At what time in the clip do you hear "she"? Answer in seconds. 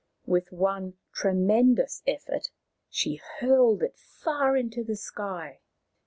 2.89-3.21